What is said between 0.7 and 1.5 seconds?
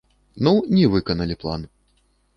не выканалі